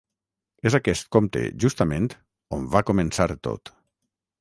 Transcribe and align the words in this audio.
És 0.69 0.77
aquest 0.77 1.09
compte, 1.17 1.45
justament, 1.65 2.09
on 2.59 2.67
va 2.77 2.85
començar 2.91 3.29
tot. 3.51 3.77